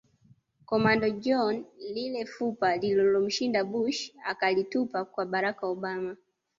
Commando 0.69 1.07
John 1.23 1.53
Lile 1.93 2.25
fupa 2.25 2.75
lililomshinda 2.77 3.63
Bush 3.63 4.01
akalitupia 4.25 5.05
kwa 5.05 5.25
Barack 5.25 5.63
Obama 5.63 6.17